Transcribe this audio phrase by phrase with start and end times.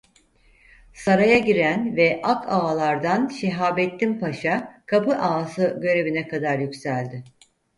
[0.93, 7.23] Saray'a giren ve akağalardan Şehabettin Paşa kapı ağası görevine kadar yükseldi.